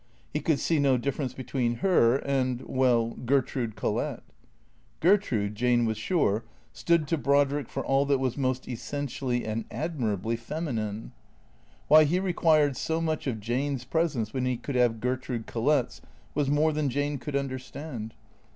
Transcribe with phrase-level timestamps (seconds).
[0.33, 4.23] He could see no differ ence between her and, well, Gertrude Collett.
[4.99, 6.43] Gertrude, Jane was sure,
[6.73, 11.11] stood to Brodrick for all that was most essentially and admirably feminine.
[11.87, 16.01] Why he required so much of Jane's pres ence when he could have Gertrude Collett's
[16.33, 18.15] was more than Jane could understand.